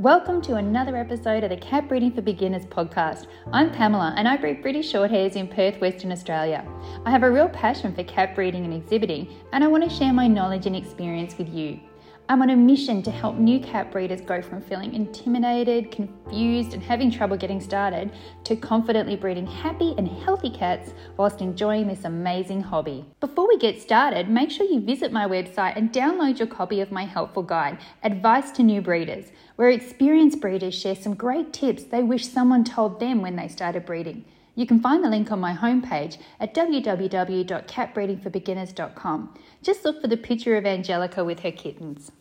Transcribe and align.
Welcome 0.00 0.40
to 0.42 0.54
another 0.54 0.96
episode 0.96 1.44
of 1.44 1.50
the 1.50 1.58
Cat 1.58 1.86
Breeding 1.86 2.10
for 2.10 2.22
Beginners 2.22 2.64
podcast. 2.64 3.26
I'm 3.52 3.70
Pamela 3.70 4.14
and 4.16 4.26
I 4.26 4.38
breed 4.38 4.62
British 4.62 4.90
Shorthairs 4.90 5.36
in 5.36 5.46
Perth, 5.46 5.78
Western 5.78 6.10
Australia. 6.10 6.66
I 7.04 7.10
have 7.10 7.22
a 7.22 7.30
real 7.30 7.50
passion 7.50 7.94
for 7.94 8.02
cat 8.04 8.34
breeding 8.34 8.64
and 8.64 8.72
exhibiting, 8.72 9.28
and 9.52 9.62
I 9.62 9.66
want 9.66 9.84
to 9.84 9.94
share 9.94 10.14
my 10.14 10.26
knowledge 10.26 10.64
and 10.64 10.74
experience 10.74 11.36
with 11.36 11.50
you. 11.50 11.80
I'm 12.30 12.40
on 12.42 12.50
a 12.50 12.56
mission 12.56 13.02
to 13.02 13.10
help 13.10 13.38
new 13.38 13.58
cat 13.58 13.90
breeders 13.90 14.20
go 14.20 14.40
from 14.40 14.62
feeling 14.62 14.94
intimidated, 14.94 15.90
confused, 15.90 16.74
and 16.74 16.80
having 16.80 17.10
trouble 17.10 17.36
getting 17.36 17.60
started 17.60 18.12
to 18.44 18.54
confidently 18.54 19.16
breeding 19.16 19.48
happy 19.48 19.96
and 19.98 20.06
healthy 20.06 20.50
cats 20.50 20.94
whilst 21.16 21.40
enjoying 21.40 21.88
this 21.88 22.04
amazing 22.04 22.60
hobby. 22.60 23.04
Before 23.18 23.48
we 23.48 23.58
get 23.58 23.82
started, 23.82 24.30
make 24.30 24.52
sure 24.52 24.64
you 24.64 24.78
visit 24.78 25.10
my 25.10 25.26
website 25.26 25.76
and 25.76 25.92
download 25.92 26.38
your 26.38 26.46
copy 26.46 26.80
of 26.80 26.92
my 26.92 27.04
helpful 27.04 27.42
guide, 27.42 27.78
Advice 28.04 28.52
to 28.52 28.62
New 28.62 28.80
Breeders, 28.80 29.32
where 29.56 29.70
experienced 29.70 30.40
breeders 30.40 30.78
share 30.78 30.94
some 30.94 31.14
great 31.14 31.52
tips 31.52 31.82
they 31.82 32.04
wish 32.04 32.28
someone 32.28 32.62
told 32.62 33.00
them 33.00 33.22
when 33.22 33.34
they 33.34 33.48
started 33.48 33.84
breeding. 33.84 34.24
You 34.54 34.66
can 34.66 34.78
find 34.78 35.02
the 35.02 35.10
link 35.10 35.32
on 35.32 35.40
my 35.40 35.54
homepage 35.54 36.18
at 36.38 36.54
www.catbreedingforbeginners.com. 36.54 39.34
Just 39.64 39.84
look 39.84 40.00
for 40.00 40.06
the 40.06 40.16
picture 40.16 40.56
of 40.56 40.64
Angelica 40.64 41.24
with 41.24 41.40
her 41.40 41.50
kittens. 41.50 42.12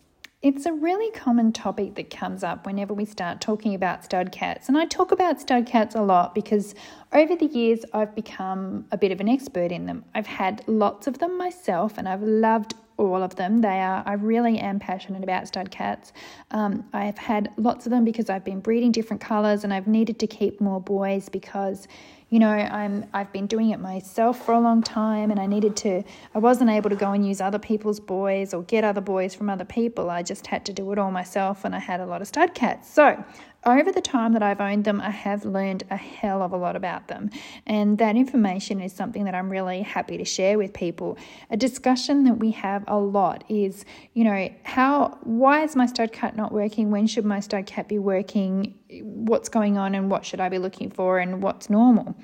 It's 0.41 0.65
a 0.65 0.71
really 0.71 1.11
common 1.11 1.51
topic 1.51 1.95
that 1.95 2.09
comes 2.09 2.45
up 2.45 2.65
whenever 2.65 2.93
we 2.93 3.03
start 3.03 3.41
talking 3.41 3.75
about 3.75 4.05
stud 4.05 4.31
cats. 4.31 4.69
And 4.69 4.77
I 4.77 4.85
talk 4.85 5.11
about 5.11 5.41
stud 5.41 5.65
cats 5.65 5.95
a 5.95 6.01
lot 6.01 6.33
because 6.33 6.75
over 7.11 7.35
the 7.35 7.47
years 7.47 7.83
I've 7.93 8.15
become 8.15 8.85
a 8.93 8.97
bit 8.97 9.11
of 9.11 9.19
an 9.19 9.27
expert 9.27 9.69
in 9.69 9.85
them. 9.85 10.05
I've 10.15 10.27
had 10.27 10.63
lots 10.65 11.07
of 11.07 11.17
them 11.19 11.37
myself 11.37 11.97
and 11.97 12.07
I've 12.07 12.21
loved 12.21 12.75
all 12.95 13.21
of 13.21 13.35
them. 13.35 13.59
They 13.59 13.81
are, 13.81 14.01
I 14.05 14.13
really 14.13 14.59
am 14.59 14.79
passionate 14.79 15.23
about 15.23 15.49
stud 15.49 15.71
cats. 15.71 16.13
Um, 16.51 16.85
I've 16.93 17.17
had 17.17 17.51
lots 17.57 17.85
of 17.85 17.89
them 17.89 18.05
because 18.05 18.29
I've 18.29 18.45
been 18.45 18.61
breeding 18.61 18.93
different 18.93 19.21
colours 19.21 19.65
and 19.65 19.73
I've 19.73 19.87
needed 19.87 20.19
to 20.19 20.27
keep 20.27 20.61
more 20.61 20.79
boys 20.79 21.27
because 21.27 21.85
you 22.29 22.37
know, 22.37 22.49
I'm 22.49 23.05
I've 23.13 23.31
been 23.33 23.47
doing 23.47 23.71
it 23.71 23.79
myself 23.79 24.45
for 24.45 24.53
a 24.53 24.59
long 24.59 24.83
time 24.83 25.31
and 25.31 25.39
I 25.39 25.47
needed 25.47 25.75
to 25.77 26.03
I 26.35 26.39
wasn't 26.39 26.69
able 26.69 26.89
to 26.89 26.95
go 26.95 27.11
and 27.11 27.27
use 27.27 27.41
other 27.41 27.59
people's 27.59 27.99
boys 27.99 28.53
or 28.53 28.63
get 28.63 28.83
other 28.83 29.01
boys 29.01 29.33
from 29.33 29.49
other 29.49 29.65
people. 29.65 30.09
I 30.09 30.21
just 30.21 30.45
had 30.47 30.65
to 30.65 30.73
do 30.73 30.91
it 30.91 30.99
all 30.99 31.11
myself 31.11 31.65
and 31.65 31.75
I 31.75 31.79
had 31.79 31.99
a 31.99 32.05
lot 32.05 32.21
of 32.21 32.27
stud 32.27 32.53
cats. 32.53 32.91
So, 32.91 33.23
over 33.65 33.91
the 33.91 34.01
time 34.01 34.33
that 34.33 34.43
I've 34.43 34.61
owned 34.61 34.85
them, 34.85 35.01
I 35.01 35.09
have 35.09 35.43
learned 35.43 35.83
a 35.89 35.97
hell 35.97 36.41
of 36.41 36.53
a 36.53 36.57
lot 36.57 36.75
about 36.75 37.07
them. 37.07 37.29
And 37.65 37.97
that 37.97 38.15
information 38.15 38.79
is 38.79 38.93
something 38.93 39.25
that 39.25 39.35
I'm 39.35 39.49
really 39.49 39.81
happy 39.81 40.17
to 40.17 40.25
share 40.25 40.57
with 40.57 40.73
people. 40.73 41.17
A 41.49 41.57
discussion 41.57 42.23
that 42.23 42.35
we 42.35 42.51
have 42.51 42.85
a 42.87 42.97
lot 42.97 43.43
is, 43.49 43.83
you 44.13 44.23
know, 44.23 44.49
how, 44.63 45.17
why 45.23 45.63
is 45.63 45.75
my 45.75 45.85
stud 45.85 46.13
cat 46.13 46.37
not 46.37 46.51
working? 46.51 46.89
When 46.89 47.05
should 47.05 47.25
my 47.25 47.41
stud 47.41 47.65
cat 47.65 47.89
be 47.89 47.99
working? 47.99 48.79
What's 49.03 49.49
going 49.49 49.77
on 49.77 49.93
and 49.93 50.09
what 50.09 50.25
should 50.25 50.39
I 50.39 50.47
be 50.49 50.57
looking 50.57 50.89
for 50.89 51.19
and 51.19 51.43
what's 51.43 51.69
normal? 51.69 52.15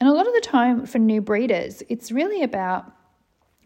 And 0.00 0.08
a 0.08 0.12
lot 0.12 0.26
of 0.26 0.34
the 0.34 0.40
time 0.40 0.86
for 0.86 0.98
new 0.98 1.20
breeders, 1.20 1.82
it's 1.88 2.12
really 2.12 2.42
about 2.42 2.90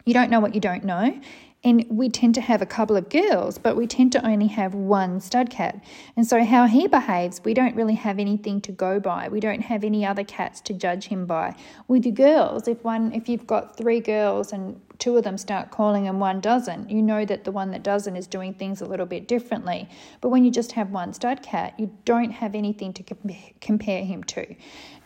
you 0.05 0.15
don't 0.15 0.31
know 0.31 0.41
what 0.41 0.55
you 0.55 0.61
don't 0.61 0.85
know 0.85 1.21
and 1.65 1.85
we 1.89 2.09
tend 2.09 2.37
to 2.37 2.41
have 2.41 2.63
a 2.63 2.67
couple 2.67 2.97
of 2.97 3.09
girls, 3.09 3.59
but 3.59 3.77
we 3.77 3.87
tend 3.87 4.13
to 4.13 4.25
only 4.25 4.47
have 4.47 4.75
one 4.75 5.21
stud 5.21 5.51
cat. 5.51 5.83
And 6.17 6.25
so, 6.25 6.45
how 6.45 6.67
he 6.67 6.87
behaves, 6.87 7.41
we 7.45 7.53
don't 7.53 7.75
really 7.75 7.97
have 7.97 8.21
anything 8.21 8.61
to 8.63 8.73
go 8.73 9.01
by. 9.01 9.29
We 9.29 9.41
don't 9.41 9.63
have 9.63 9.83
any 9.83 10.07
other 10.07 10.23
cats 10.23 10.61
to 10.63 10.73
judge 10.73 11.09
him 11.09 11.27
by. 11.27 11.57
With 11.89 12.05
the 12.05 12.13
girls, 12.13 12.69
if 12.69 12.85
one, 12.85 13.13
if 13.13 13.29
you've 13.29 13.47
got 13.47 13.77
three 13.77 13.99
girls 13.99 14.53
and 14.53 14.81
two 14.99 15.17
of 15.17 15.25
them 15.25 15.39
start 15.39 15.71
calling 15.71 16.07
and 16.07 16.21
one 16.21 16.41
doesn't, 16.41 16.91
you 16.91 17.03
know 17.03 17.25
that 17.25 17.45
the 17.45 17.53
one 17.53 17.73
that 17.73 17.83
doesn't 17.83 18.17
is 18.17 18.27
doing 18.27 18.55
things 18.55 18.81
a 18.81 18.87
little 18.87 19.07
bit 19.07 19.27
differently. 19.27 19.89
But 20.21 20.29
when 20.29 20.45
you 20.45 20.53
just 20.53 20.73
have 20.73 20.91
one 20.91 21.13
stud 21.13 21.43
cat, 21.43 21.75
you 21.79 21.91
don't 22.05 22.31
have 22.31 22.55
anything 22.55 22.93
to 22.95 23.05
compare 23.61 24.05
him 24.05 24.23
to. 24.25 24.55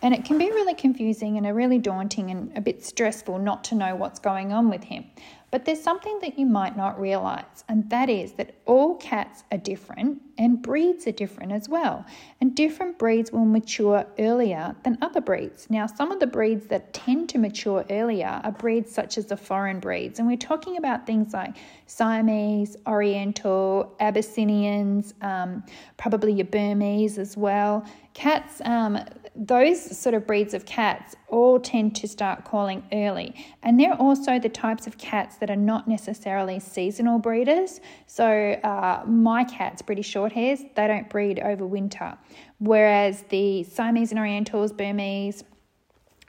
And 0.03 0.14
it 0.14 0.25
can 0.25 0.37
be 0.37 0.50
really 0.50 0.75
confusing 0.75 1.37
and 1.37 1.47
a 1.47 1.55
really 1.55 1.78
daunting 1.78 2.31
and 2.31 2.56
a 2.56 2.61
bit 2.61 2.84
stressful 2.84 3.39
not 3.39 3.64
to 3.64 3.75
know 3.75 3.94
what's 3.94 4.19
going 4.19 4.53
on 4.53 4.69
with 4.69 4.84
him. 4.84 5.05
But 5.52 5.66
there's 5.66 5.82
something 5.82 6.18
that 6.22 6.38
you 6.38 6.46
might 6.46 6.78
not 6.78 6.98
realize, 6.98 7.62
and 7.68 7.88
that 7.90 8.08
is 8.08 8.32
that 8.32 8.54
all 8.64 8.96
cats 8.96 9.44
are 9.52 9.58
different 9.58 10.22
and 10.38 10.62
breeds 10.62 11.06
are 11.06 11.12
different 11.12 11.52
as 11.52 11.68
well. 11.68 12.06
And 12.40 12.54
different 12.56 12.98
breeds 12.98 13.30
will 13.30 13.44
mature 13.44 14.06
earlier 14.18 14.74
than 14.82 14.96
other 15.02 15.20
breeds. 15.20 15.68
Now, 15.68 15.86
some 15.86 16.10
of 16.10 16.20
the 16.20 16.26
breeds 16.26 16.68
that 16.68 16.94
tend 16.94 17.28
to 17.28 17.38
mature 17.38 17.84
earlier 17.90 18.40
are 18.42 18.50
breeds 18.50 18.90
such 18.90 19.18
as 19.18 19.26
the 19.26 19.36
foreign 19.36 19.78
breeds, 19.78 20.18
and 20.18 20.26
we're 20.26 20.38
talking 20.38 20.78
about 20.78 21.06
things 21.06 21.34
like 21.34 21.54
Siamese, 21.86 22.78
Oriental, 22.86 23.94
Abyssinians, 24.00 25.12
um, 25.20 25.62
probably 25.98 26.32
your 26.32 26.46
Burmese 26.46 27.19
as 27.19 27.36
well. 27.36 27.84
Cats, 28.14 28.62
um, 28.64 28.98
those 29.34 29.97
sort 29.97 30.15
of 30.15 30.26
breeds 30.26 30.53
of 30.53 30.66
cats 30.66 31.16
all 31.28 31.59
tend 31.59 31.97
to 31.97 32.06
start 32.06 32.44
calling 32.44 32.82
early. 32.93 33.34
And 33.62 33.81
they're 33.81 33.94
also 33.94 34.38
the 34.38 34.48
types 34.48 34.87
of 34.87 34.98
cats 34.98 35.37
that 35.37 35.50
are 35.50 35.56
not 35.56 35.88
necessarily 35.88 36.60
seasonal 36.60 37.19
breeders. 37.19 37.81
So, 38.06 38.26
uh, 38.26 39.03
my 39.06 39.44
cats, 39.44 39.81
British 39.81 40.12
Shorthairs, 40.12 40.62
they 40.75 40.87
don't 40.87 41.09
breed 41.09 41.41
over 41.41 41.66
winter. 41.66 42.16
Whereas 42.59 43.22
the 43.31 43.65
Siamese 43.65 44.10
and 44.10 44.19
Orientals, 44.19 44.72
Burmese, 44.72 45.44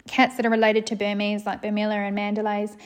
cats 0.07 0.37
that 0.37 0.45
are 0.45 0.49
related 0.49 0.87
to 0.87 0.95
Burmese, 0.95 1.45
like 1.45 1.61
Burmilla 1.61 1.95
and 2.07 2.17
Mandalays, 2.17 2.77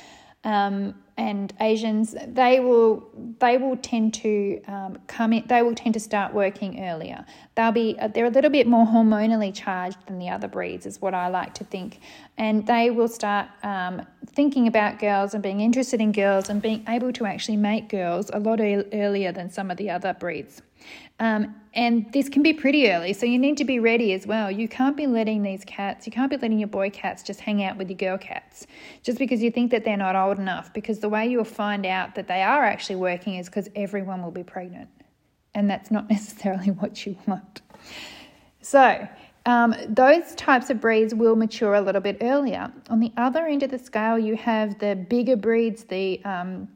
um, 0.43 0.95
and 1.17 1.51
Asians, 1.59 2.15
they 2.27 2.59
will 2.59 3.09
they 3.39 3.57
will 3.57 3.75
tend 3.77 4.13
to 4.15 4.61
um, 4.67 4.99
come 5.07 5.33
in. 5.33 5.43
They 5.47 5.63
will 5.63 5.73
tend 5.73 5.95
to 5.95 5.99
start 5.99 6.33
working 6.33 6.83
earlier. 6.83 7.25
They'll 7.55 7.71
be 7.71 7.97
they're 8.13 8.25
a 8.25 8.29
little 8.29 8.51
bit 8.51 8.67
more 8.67 8.85
hormonally 8.85 9.53
charged 9.53 9.97
than 10.05 10.19
the 10.19 10.29
other 10.29 10.47
breeds, 10.47 10.85
is 10.85 11.01
what 11.01 11.15
I 11.15 11.27
like 11.27 11.55
to 11.55 11.63
think, 11.63 11.99
and 12.37 12.65
they 12.67 12.91
will 12.91 13.07
start 13.07 13.47
um, 13.63 14.03
thinking 14.27 14.67
about 14.67 14.99
girls 14.99 15.33
and 15.33 15.41
being 15.41 15.61
interested 15.61 15.99
in 15.99 16.11
girls 16.11 16.49
and 16.49 16.61
being 16.61 16.85
able 16.87 17.11
to 17.13 17.25
actually 17.25 17.57
make 17.57 17.89
girls 17.89 18.29
a 18.31 18.39
lot 18.39 18.59
earlier 18.61 19.31
than 19.31 19.49
some 19.49 19.71
of 19.71 19.77
the 19.77 19.89
other 19.89 20.13
breeds. 20.13 20.61
Um, 21.19 21.55
and 21.73 22.11
this 22.13 22.29
can 22.29 22.43
be 22.43 22.53
pretty 22.53 22.91
early, 22.91 23.13
so 23.13 23.25
you 23.25 23.39
need 23.39 23.57
to 23.57 23.65
be 23.65 23.79
ready 23.79 24.13
as 24.13 24.27
well. 24.27 24.51
You 24.51 24.67
can't 24.67 24.95
be 24.95 25.07
letting 25.07 25.41
these 25.41 25.63
cats, 25.65 26.05
you 26.05 26.11
can't 26.11 26.29
be 26.29 26.37
letting 26.37 26.59
your 26.59 26.67
boy 26.67 26.91
cats 26.91 27.23
just 27.23 27.39
hang 27.39 27.63
out 27.63 27.77
with 27.77 27.89
your 27.89 27.97
girl 27.97 28.17
cats 28.17 28.67
just 29.01 29.17
because 29.17 29.41
you 29.41 29.49
think 29.49 29.71
that 29.71 29.83
they're 29.83 29.97
not 29.97 30.15
old 30.15 30.37
enough. 30.37 30.71
Because 30.73 30.99
the 30.99 31.06
way 31.07 31.27
you'll 31.27 31.43
find 31.43 31.85
out 31.85 32.15
that 32.15 32.27
they 32.27 32.41
are 32.41 32.63
actually 32.63 32.97
working 32.97 33.35
is 33.35 33.47
because 33.47 33.69
everyone 33.75 34.23
will 34.23 34.31
be 34.31 34.43
pregnant. 34.43 34.89
And 35.53 35.69
that's 35.69 35.91
not 35.91 36.09
necessarily 36.09 36.71
what 36.71 37.05
you 37.05 37.17
want. 37.25 37.61
So, 38.61 39.07
um, 39.45 39.73
those 39.87 40.35
types 40.35 40.69
of 40.69 40.81
breeds 40.81 41.15
will 41.15 41.37
mature 41.37 41.75
a 41.75 41.81
little 41.81 42.01
bit 42.01 42.17
earlier. 42.19 42.69
On 42.89 42.99
the 42.99 43.13
other 43.15 43.45
end 43.47 43.63
of 43.63 43.71
the 43.71 43.79
scale, 43.79 44.19
you 44.19 44.35
have 44.35 44.77
the 44.79 44.93
bigger 44.93 45.37
breeds, 45.37 45.85
the 45.85 46.21
um, 46.25 46.67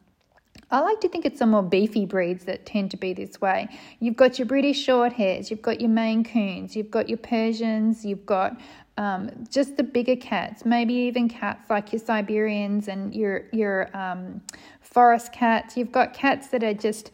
I 0.72 0.80
like 0.80 1.02
to 1.02 1.10
think 1.10 1.26
it's 1.26 1.38
some 1.38 1.52
more 1.52 1.64
beefy 1.64 2.06
breeds 2.06 2.46
that 2.46 2.66
tend 2.66 2.92
to 2.92 2.98
be 2.98 3.14
this 3.14 3.42
way. 3.42 3.68
You've 4.00 4.16
got 4.16 4.40
your 4.40 4.46
British 4.46 4.86
Shorthairs, 4.86 5.52
you've 5.52 5.62
got 5.62 5.82
your 5.82 5.90
Maine 5.90 6.24
Coons, 6.24 6.76
you've 6.76 6.90
got 6.90 7.10
your 7.10 7.18
Persians, 7.18 8.06
you've 8.06 8.26
got 8.26 8.60
um, 8.98 9.32
just 9.50 9.76
the 9.76 9.84
bigger 9.84 10.16
cats, 10.16 10.64
maybe 10.66 10.94
even 10.94 11.28
cats 11.28 11.70
like 11.70 11.92
your 11.92 12.00
Siberians 12.00 12.88
and 12.88 13.14
your 13.14 13.46
your 13.52 13.96
um, 13.96 14.42
forest 14.80 15.34
cats. 15.34 15.76
You've 15.76 15.92
got 15.92 16.14
cats 16.14 16.48
that 16.48 16.64
are 16.64 16.74
just 16.74 17.12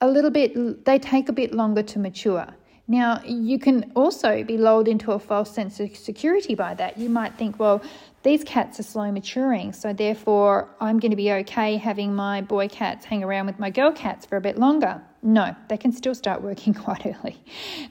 a 0.00 0.08
little 0.08 0.30
bit. 0.30 0.84
They 0.84 0.98
take 0.98 1.28
a 1.28 1.32
bit 1.32 1.52
longer 1.52 1.82
to 1.82 1.98
mature. 1.98 2.46
Now, 2.92 3.22
you 3.24 3.58
can 3.58 3.90
also 3.96 4.44
be 4.44 4.58
lulled 4.58 4.86
into 4.86 5.12
a 5.12 5.18
false 5.18 5.50
sense 5.50 5.80
of 5.80 5.96
security 5.96 6.54
by 6.54 6.74
that. 6.74 6.98
You 6.98 7.08
might 7.08 7.38
think, 7.38 7.58
well, 7.58 7.80
these 8.22 8.44
cats 8.44 8.78
are 8.80 8.82
slow 8.82 9.10
maturing, 9.10 9.72
so 9.72 9.94
therefore 9.94 10.68
I'm 10.78 10.98
going 10.98 11.10
to 11.10 11.16
be 11.16 11.32
okay 11.32 11.78
having 11.78 12.14
my 12.14 12.42
boy 12.42 12.68
cats 12.68 13.06
hang 13.06 13.24
around 13.24 13.46
with 13.46 13.58
my 13.58 13.70
girl 13.70 13.92
cats 13.92 14.26
for 14.26 14.36
a 14.36 14.42
bit 14.42 14.58
longer. 14.58 15.00
No, 15.22 15.56
they 15.70 15.78
can 15.78 15.90
still 15.90 16.14
start 16.14 16.42
working 16.42 16.74
quite 16.84 17.06
early. 17.06 17.42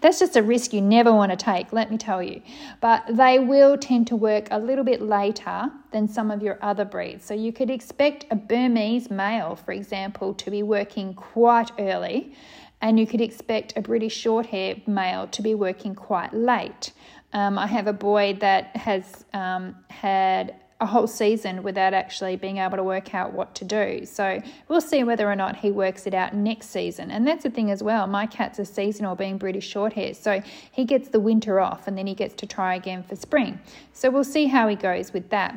That's 0.01 0.19
just 0.19 0.35
a 0.35 0.43
risk 0.43 0.71
you 0.71 0.81
never 0.81 1.11
want 1.11 1.31
to 1.31 1.35
take, 1.35 1.73
let 1.73 1.89
me 1.89 1.97
tell 1.97 2.21
you. 2.21 2.39
But 2.79 3.03
they 3.09 3.39
will 3.39 3.79
tend 3.79 4.05
to 4.09 4.15
work 4.15 4.49
a 4.51 4.59
little 4.59 4.83
bit 4.83 5.01
later 5.01 5.71
than 5.91 6.07
some 6.07 6.29
of 6.29 6.43
your 6.43 6.59
other 6.61 6.85
breeds. 6.85 7.25
So 7.25 7.33
you 7.33 7.51
could 7.51 7.71
expect 7.71 8.25
a 8.29 8.35
Burmese 8.35 9.09
male, 9.09 9.55
for 9.55 9.71
example, 9.71 10.35
to 10.35 10.51
be 10.51 10.61
working 10.61 11.15
quite 11.15 11.71
early, 11.79 12.33
and 12.81 12.99
you 12.99 13.07
could 13.07 13.21
expect 13.21 13.73
a 13.75 13.81
British 13.81 14.23
Shorthair 14.23 14.85
male 14.87 15.27
to 15.27 15.41
be 15.41 15.55
working 15.55 15.95
quite 15.95 16.33
late. 16.33 16.93
Um, 17.33 17.57
I 17.57 17.67
have 17.67 17.87
a 17.87 17.93
boy 17.93 18.37
that 18.39 18.75
has 18.75 19.25
um, 19.33 19.75
had 19.89 20.55
a 20.81 20.85
whole 20.85 21.05
season 21.05 21.61
without 21.61 21.93
actually 21.93 22.35
being 22.35 22.57
able 22.57 22.75
to 22.75 22.83
work 22.83 23.13
out 23.13 23.33
what 23.33 23.53
to 23.53 23.63
do. 23.63 24.03
So 24.03 24.41
we'll 24.67 24.81
see 24.81 25.03
whether 25.03 25.31
or 25.31 25.35
not 25.35 25.55
he 25.55 25.69
works 25.69 26.07
it 26.07 26.15
out 26.15 26.33
next 26.33 26.71
season. 26.71 27.11
And 27.11 27.25
that's 27.25 27.43
the 27.43 27.51
thing 27.51 27.69
as 27.69 27.83
well. 27.83 28.07
My 28.07 28.25
cat's 28.25 28.57
a 28.57 28.65
seasonal 28.65 29.15
being 29.15 29.37
British 29.37 29.67
short 29.67 29.93
Shorthair. 29.93 30.15
So 30.15 30.41
he 30.71 30.83
gets 30.83 31.09
the 31.09 31.19
winter 31.19 31.59
off 31.59 31.87
and 31.87 31.95
then 31.95 32.07
he 32.07 32.15
gets 32.15 32.33
to 32.35 32.47
try 32.47 32.75
again 32.75 33.03
for 33.03 33.15
spring. 33.15 33.59
So 33.93 34.09
we'll 34.09 34.23
see 34.23 34.47
how 34.47 34.67
he 34.67 34.75
goes 34.75 35.13
with 35.13 35.29
that. 35.29 35.55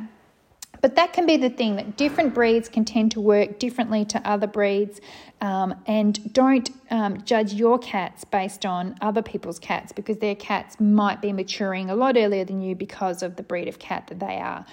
But 0.84 0.96
that 0.96 1.14
can 1.14 1.24
be 1.24 1.38
the 1.38 1.48
thing 1.48 1.76
that 1.76 1.96
different 1.96 2.34
breeds 2.34 2.68
can 2.68 2.84
tend 2.84 3.12
to 3.12 3.20
work 3.22 3.58
differently 3.58 4.04
to 4.04 4.20
other 4.28 4.46
breeds. 4.46 5.00
Um, 5.40 5.74
and 5.86 6.30
don't 6.34 6.68
um, 6.90 7.22
judge 7.24 7.54
your 7.54 7.78
cats 7.78 8.22
based 8.24 8.66
on 8.66 8.94
other 9.00 9.22
people's 9.22 9.58
cats 9.58 9.92
because 9.92 10.18
their 10.18 10.34
cats 10.34 10.78
might 10.78 11.22
be 11.22 11.32
maturing 11.32 11.88
a 11.88 11.94
lot 11.94 12.18
earlier 12.18 12.44
than 12.44 12.60
you 12.60 12.74
because 12.74 13.22
of 13.22 13.36
the 13.36 13.42
breed 13.42 13.66
of 13.66 13.78
cat 13.78 14.08
that 14.08 14.20
they 14.20 14.36
are. 14.36 14.66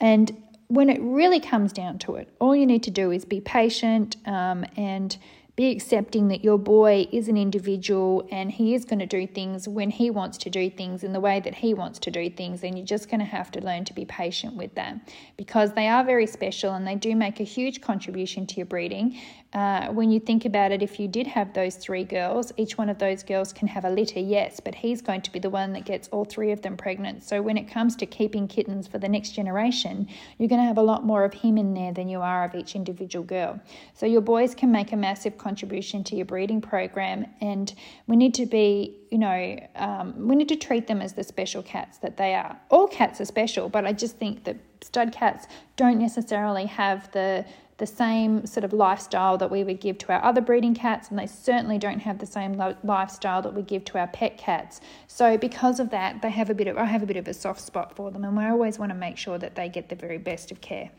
And 0.00 0.42
when 0.66 0.90
it 0.90 1.00
really 1.00 1.38
comes 1.38 1.72
down 1.72 2.00
to 2.00 2.16
it, 2.16 2.28
all 2.40 2.56
you 2.56 2.66
need 2.66 2.82
to 2.82 2.90
do 2.90 3.12
is 3.12 3.24
be 3.24 3.40
patient 3.40 4.16
um, 4.26 4.64
and 4.76 5.16
be 5.62 5.70
accepting 5.70 6.26
that 6.26 6.42
your 6.42 6.58
boy 6.58 7.06
is 7.12 7.28
an 7.28 7.36
individual 7.36 8.26
and 8.32 8.50
he 8.50 8.74
is 8.74 8.84
going 8.84 8.98
to 8.98 9.06
do 9.06 9.28
things 9.28 9.68
when 9.68 9.90
he 9.90 10.10
wants 10.10 10.36
to 10.36 10.50
do 10.50 10.68
things 10.68 11.04
in 11.04 11.12
the 11.12 11.20
way 11.20 11.38
that 11.38 11.54
he 11.54 11.72
wants 11.72 12.00
to 12.00 12.10
do 12.10 12.28
things. 12.28 12.64
And 12.64 12.76
you're 12.76 12.84
just 12.84 13.08
going 13.08 13.20
to 13.20 13.24
have 13.24 13.48
to 13.52 13.60
learn 13.60 13.84
to 13.84 13.92
be 13.92 14.04
patient 14.04 14.56
with 14.56 14.74
them 14.74 15.00
because 15.36 15.72
they 15.74 15.86
are 15.86 16.02
very 16.02 16.26
special 16.26 16.74
and 16.74 16.84
they 16.84 16.96
do 16.96 17.14
make 17.14 17.38
a 17.38 17.44
huge 17.44 17.80
contribution 17.80 18.44
to 18.48 18.56
your 18.56 18.66
breeding. 18.66 19.20
Uh, 19.52 19.88
when 19.88 20.10
you 20.10 20.18
think 20.18 20.46
about 20.46 20.72
it, 20.72 20.82
if 20.82 20.98
you 20.98 21.06
did 21.06 21.26
have 21.26 21.52
those 21.52 21.76
three 21.76 22.04
girls, 22.04 22.52
each 22.56 22.78
one 22.78 22.88
of 22.88 22.98
those 22.98 23.22
girls 23.22 23.52
can 23.52 23.68
have 23.68 23.84
a 23.84 23.90
litter, 23.90 24.18
yes, 24.18 24.60
but 24.60 24.74
he's 24.74 25.02
going 25.02 25.20
to 25.20 25.30
be 25.30 25.38
the 25.38 25.50
one 25.50 25.74
that 25.74 25.84
gets 25.84 26.08
all 26.08 26.24
three 26.24 26.52
of 26.52 26.62
them 26.62 26.74
pregnant. 26.74 27.22
So 27.22 27.42
when 27.42 27.58
it 27.58 27.64
comes 27.64 27.94
to 27.96 28.06
keeping 28.06 28.48
kittens 28.48 28.88
for 28.88 28.96
the 28.98 29.10
next 29.10 29.32
generation, 29.32 30.08
you're 30.38 30.48
going 30.48 30.60
to 30.60 30.66
have 30.66 30.78
a 30.78 30.82
lot 30.82 31.04
more 31.04 31.24
of 31.24 31.34
him 31.34 31.58
in 31.58 31.74
there 31.74 31.92
than 31.92 32.08
you 32.08 32.22
are 32.22 32.44
of 32.44 32.54
each 32.54 32.74
individual 32.74 33.26
girl. 33.26 33.60
So 33.92 34.06
your 34.06 34.22
boys 34.22 34.54
can 34.54 34.72
make 34.72 34.92
a 34.92 34.96
massive 34.96 35.36
contribution 35.36 36.02
to 36.04 36.16
your 36.16 36.24
breeding 36.24 36.62
program, 36.62 37.26
and 37.42 37.74
we 38.06 38.16
need 38.16 38.32
to 38.34 38.46
be, 38.46 38.96
you 39.10 39.18
know, 39.18 39.58
um, 39.76 40.28
we 40.28 40.34
need 40.34 40.48
to 40.48 40.56
treat 40.56 40.86
them 40.86 41.02
as 41.02 41.12
the 41.12 41.24
special 41.24 41.62
cats 41.62 41.98
that 41.98 42.16
they 42.16 42.34
are. 42.34 42.58
All 42.70 42.86
cats 42.86 43.20
are 43.20 43.26
special, 43.26 43.68
but 43.68 43.84
I 43.84 43.92
just 43.92 44.16
think 44.16 44.44
that 44.44 44.56
stud 44.80 45.12
cats 45.12 45.46
don't 45.76 45.98
necessarily 45.98 46.64
have 46.66 47.12
the 47.12 47.44
the 47.82 47.86
same 47.88 48.46
sort 48.46 48.62
of 48.62 48.72
lifestyle 48.72 49.36
that 49.36 49.50
we 49.50 49.64
would 49.64 49.80
give 49.80 49.98
to 49.98 50.12
our 50.12 50.24
other 50.24 50.40
breeding 50.40 50.72
cats, 50.72 51.10
and 51.10 51.18
they 51.18 51.26
certainly 51.26 51.78
don't 51.78 51.98
have 51.98 52.20
the 52.20 52.26
same 52.26 52.52
lifestyle 52.84 53.42
that 53.42 53.52
we 53.52 53.60
give 53.60 53.84
to 53.84 53.98
our 53.98 54.06
pet 54.06 54.38
cats. 54.38 54.80
So 55.08 55.36
because 55.36 55.80
of 55.80 55.90
that, 55.90 56.22
they 56.22 56.30
have 56.30 56.48
a 56.48 56.54
bit 56.54 56.68
of 56.68 56.78
I 56.78 56.84
have 56.84 57.02
a 57.02 57.06
bit 57.06 57.16
of 57.16 57.26
a 57.26 57.34
soft 57.34 57.60
spot 57.60 57.96
for 57.96 58.12
them, 58.12 58.22
and 58.22 58.36
we 58.36 58.44
always 58.44 58.78
want 58.78 58.90
to 58.90 58.94
make 58.94 59.16
sure 59.16 59.36
that 59.36 59.56
they 59.56 59.68
get 59.68 59.88
the 59.88 59.96
very 59.96 60.18
best 60.18 60.52
of 60.52 60.60
care. 60.60 60.90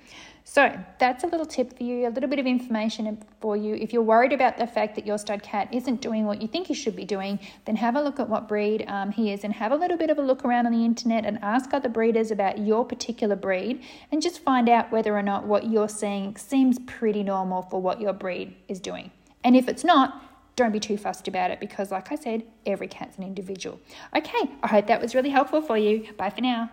So 0.46 0.78
that's 1.00 1.24
a 1.24 1.28
little 1.28 1.46
tip 1.46 1.78
for 1.78 1.84
you, 1.84 2.08
a 2.08 2.10
little 2.10 2.30
bit 2.30 2.38
of 2.38 2.46
information 2.46 3.18
for 3.40 3.56
you. 3.56 3.76
If 3.76 3.94
you're 3.94 4.04
worried 4.04 4.34
about 4.34 4.58
the 4.58 4.68
fact 4.68 4.96
that 4.96 5.08
your 5.08 5.18
stud 5.18 5.42
cat 5.42 5.70
isn't 5.74 6.02
doing 6.02 6.26
what 6.26 6.42
you 6.42 6.48
think 6.48 6.68
he 6.68 6.74
should 6.74 6.96
be 6.96 7.06
doing, 7.06 7.40
then 7.66 7.78
have 7.78 7.96
a 7.96 8.02
look 8.02 8.20
at 8.20 8.28
what 8.28 8.48
breed 8.48 8.86
um, 8.88 9.12
he 9.12 9.32
is 9.32 9.44
and 9.44 9.54
have 9.54 9.72
a 9.72 9.76
little 9.76 9.98
bit 9.98 10.10
of 10.10 10.18
a 10.18 10.22
look 10.22 10.44
around 10.44 10.66
on 10.66 10.74
the 10.74 10.84
internet 10.84 11.26
and 11.26 11.40
ask 11.42 11.74
other 11.74 11.90
breeders 11.90 12.30
about 12.30 12.60
your 12.60 12.84
particular 12.86 13.36
breed 13.36 13.82
and 14.12 14.22
just 14.22 14.40
find 14.40 14.68
out 14.68 14.92
whether 14.92 15.18
or 15.18 15.24
not 15.24 15.46
what 15.46 15.72
you're 15.72 15.90
seeing 15.90 16.36
seems 16.36 16.78
pretty 16.86 17.24
normal 17.24 17.62
for 17.64 17.82
what 17.82 18.02
your 18.02 18.14
breed 18.14 18.56
is 18.68 18.80
doing. 18.80 19.12
And 19.46 19.56
if 19.56 19.68
it's 19.70 19.84
not, 19.84 20.22
don't 20.56 20.72
be 20.72 20.80
too 20.80 20.98
fussed 20.98 21.28
about 21.28 21.52
it 21.52 21.60
because, 21.60 21.90
like 21.90 22.12
I 22.12 22.16
said, 22.16 22.44
every 22.66 22.88
cat's 22.88 23.18
an 23.18 23.24
individual. 23.24 23.80
Okay, 24.16 24.52
I 24.62 24.68
hope 24.68 24.88
that 24.88 25.02
was 25.02 25.16
really 25.16 25.32
helpful 25.32 25.62
for 25.62 25.78
you. 25.78 26.08
Bye 26.18 26.30
for 26.30 26.42
now. 26.42 26.70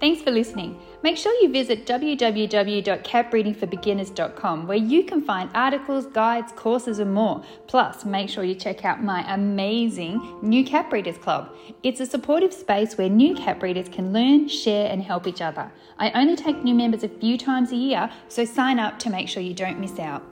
Thanks 0.00 0.22
for 0.22 0.30
listening. 0.30 0.80
Make 1.02 1.18
sure 1.18 1.34
you 1.42 1.52
visit 1.52 1.84
www.catbreedingforbeginners.com 1.84 4.66
where 4.66 4.78
you 4.78 5.04
can 5.04 5.20
find 5.20 5.50
articles, 5.54 6.06
guides, 6.06 6.54
courses, 6.56 7.00
and 7.00 7.12
more. 7.12 7.44
Plus, 7.66 8.06
make 8.06 8.30
sure 8.30 8.42
you 8.42 8.54
check 8.54 8.86
out 8.86 9.04
my 9.04 9.30
amazing 9.30 10.38
New 10.40 10.64
Cat 10.64 10.88
Breeders 10.88 11.18
Club. 11.18 11.54
It's 11.82 12.00
a 12.00 12.06
supportive 12.06 12.54
space 12.54 12.96
where 12.96 13.10
new 13.10 13.34
cat 13.34 13.60
breeders 13.60 13.90
can 13.90 14.10
learn, 14.10 14.48
share, 14.48 14.90
and 14.90 15.02
help 15.02 15.26
each 15.26 15.42
other. 15.42 15.70
I 15.98 16.10
only 16.12 16.34
take 16.34 16.64
new 16.64 16.74
members 16.74 17.04
a 17.04 17.08
few 17.08 17.36
times 17.36 17.70
a 17.70 17.76
year, 17.76 18.10
so 18.28 18.46
sign 18.46 18.78
up 18.78 18.98
to 19.00 19.10
make 19.10 19.28
sure 19.28 19.42
you 19.42 19.52
don't 19.52 19.78
miss 19.78 19.98
out. 19.98 20.22